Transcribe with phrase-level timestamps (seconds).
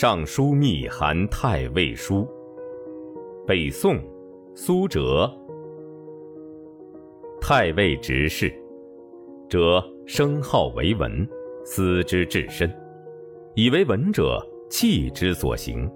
[0.00, 2.26] 尚书密函太尉书。
[3.46, 4.00] 北宋，
[4.54, 5.30] 苏辙。
[7.38, 8.50] 太尉执事，
[9.46, 11.28] 哲生好为文，
[11.66, 12.74] 思之至深，
[13.54, 15.86] 以为文者气之所行。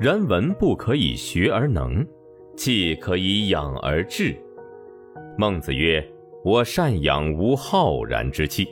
[0.00, 2.02] 然文不可以学而能，
[2.56, 4.34] 气可以养而志。
[5.36, 6.02] 孟子曰
[6.42, 8.66] ：“我善养无浩然之气。”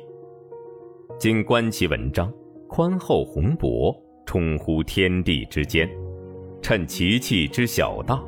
[1.21, 2.33] 今观其文章，
[2.67, 3.95] 宽厚宏博，
[4.27, 5.89] 冲乎天地之间，
[6.63, 8.23] 趁其气之小大。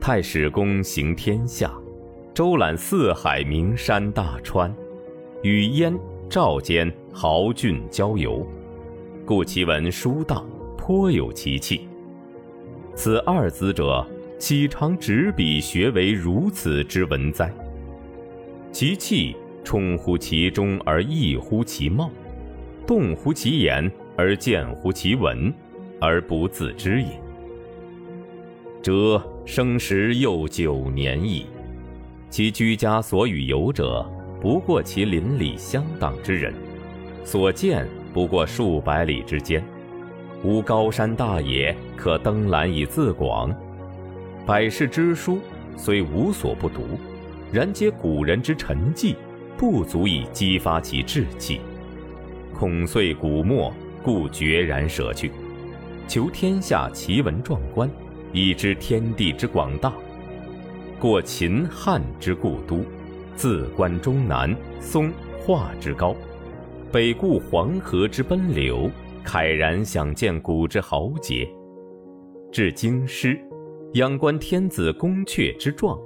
[0.00, 1.72] 太史公行天下，
[2.32, 4.74] 周览四海名山大川，
[5.42, 5.94] 与燕、
[6.28, 8.46] 赵间豪俊交游，
[9.26, 10.42] 故其文书大，
[10.78, 11.86] 颇有其气。
[12.94, 14.06] 此二子者，
[14.38, 17.52] 岂常执笔学为如此之文哉？
[18.72, 22.10] 其气冲乎其中而溢乎其貌，
[22.86, 25.50] 动乎其言而见乎其文，
[25.98, 27.08] 而不自知也。
[28.82, 31.46] 哲生时又九年矣，
[32.28, 34.06] 其居家所与游者，
[34.38, 36.52] 不过其邻里相当之人，
[37.24, 39.64] 所见不过数百里之间。
[40.44, 43.50] 无高山大野可登览以自广，
[44.44, 45.38] 百世之书
[45.78, 46.82] 虽无所不读，
[47.50, 49.14] 然皆古人之沉寂，
[49.56, 51.58] 不足以激发其志气。
[52.54, 55.30] 恐遂古墨，故决然舍去，
[56.08, 57.90] 求天下奇文壮观，
[58.32, 59.92] 以知天地之广大。
[60.98, 62.84] 过秦汉之故都，
[63.34, 66.14] 自观中南松华之高，
[66.92, 68.90] 北顾黄河之奔流。
[69.22, 71.46] 慨然想见古之豪杰，
[72.50, 73.38] 至京师，
[73.92, 75.96] 仰观天子宫阙之壮，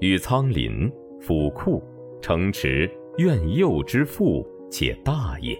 [0.00, 1.80] 与苍林、府库、
[2.20, 5.56] 城池、苑囿之富且大也，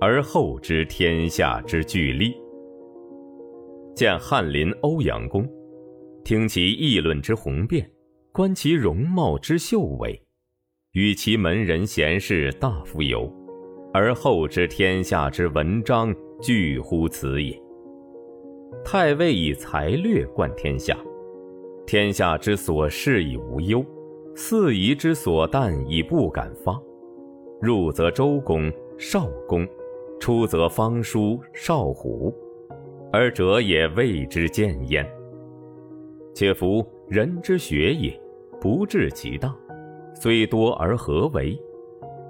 [0.00, 2.36] 而后知天下之巨力。
[3.94, 5.48] 见翰林欧阳公，
[6.24, 7.90] 听其议论之宏辩，
[8.32, 10.22] 观其容貌之秀伟，
[10.92, 13.32] 与其门人贤士大夫游。
[13.92, 17.60] 而后知天下之文章巨乎此也。
[18.84, 20.96] 太尉以才略冠天下，
[21.86, 23.84] 天下之所事以无忧，
[24.36, 26.80] 四夷之所惮以不敢发。
[27.60, 29.66] 入则周公、少公，
[30.20, 32.34] 出则方叔、少虎，
[33.12, 35.08] 而哲也未之见焉。
[36.34, 38.20] 且夫人之学也，
[38.60, 39.54] 不治其大，
[40.14, 41.58] 虽多而何为？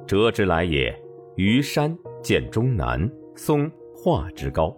[0.06, 0.94] 哲之来也。
[1.36, 4.76] 于山见终南，松化之高；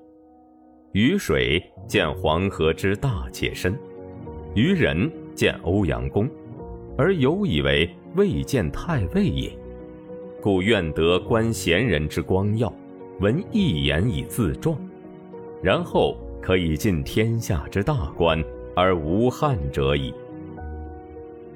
[0.92, 3.72] 于水见黄河之大且深；
[4.54, 6.28] 于人见欧阳公，
[6.98, 9.50] 而犹以为未见太尉也。
[10.42, 12.71] 故愿得观贤人之光耀，
[13.20, 14.78] 闻一言以自壮，
[15.62, 18.42] 然后可以尽天下之大观
[18.75, 20.14] 而无憾者矣。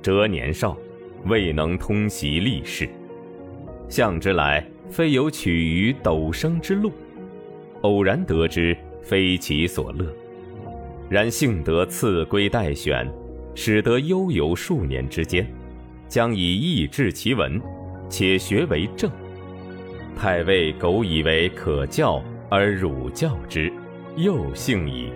[0.02, 0.76] 哲年少，
[1.24, 2.86] 未能通习历事，
[3.88, 4.64] 向之来。
[4.90, 6.92] 非有取于陡升之路，
[7.80, 10.06] 偶然得之，非其所乐。
[11.08, 13.10] 然幸得赐归待选，
[13.54, 15.50] 使得悠游数年之间，
[16.06, 17.58] 将以益治其文，
[18.10, 19.10] 且学为正。
[20.14, 23.72] 太尉苟以为可教而汝教之，
[24.16, 25.10] 又幸矣。